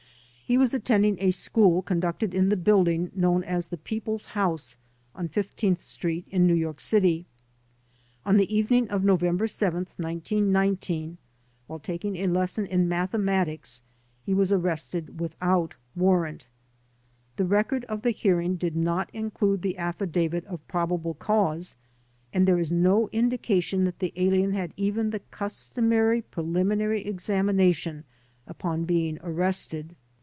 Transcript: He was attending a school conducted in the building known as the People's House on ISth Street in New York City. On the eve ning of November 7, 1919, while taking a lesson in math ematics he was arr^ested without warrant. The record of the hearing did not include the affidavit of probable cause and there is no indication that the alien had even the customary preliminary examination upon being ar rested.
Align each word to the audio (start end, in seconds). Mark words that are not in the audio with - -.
He 0.51 0.57
was 0.57 0.73
attending 0.73 1.15
a 1.21 1.31
school 1.31 1.81
conducted 1.81 2.33
in 2.33 2.49
the 2.49 2.57
building 2.57 3.09
known 3.15 3.41
as 3.45 3.67
the 3.67 3.77
People's 3.77 4.25
House 4.25 4.75
on 5.15 5.29
ISth 5.29 5.79
Street 5.79 6.25
in 6.29 6.45
New 6.45 6.53
York 6.55 6.81
City. 6.81 7.25
On 8.25 8.35
the 8.35 8.53
eve 8.53 8.69
ning 8.69 8.89
of 8.89 9.01
November 9.05 9.47
7, 9.47 9.87
1919, 9.95 11.17
while 11.67 11.79
taking 11.79 12.17
a 12.17 12.27
lesson 12.27 12.65
in 12.65 12.89
math 12.89 13.13
ematics 13.13 13.81
he 14.25 14.33
was 14.33 14.51
arr^ested 14.51 15.11
without 15.15 15.75
warrant. 15.95 16.47
The 17.37 17.45
record 17.45 17.85
of 17.85 18.01
the 18.01 18.11
hearing 18.11 18.57
did 18.57 18.75
not 18.75 19.09
include 19.13 19.61
the 19.61 19.77
affidavit 19.77 20.43
of 20.47 20.67
probable 20.67 21.13
cause 21.13 21.77
and 22.33 22.45
there 22.45 22.59
is 22.59 22.73
no 22.73 23.07
indication 23.13 23.85
that 23.85 23.99
the 23.99 24.11
alien 24.17 24.51
had 24.51 24.73
even 24.75 25.11
the 25.11 25.19
customary 25.21 26.21
preliminary 26.21 27.05
examination 27.07 28.03
upon 28.45 28.83
being 28.83 29.17
ar 29.21 29.31
rested. 29.31 29.95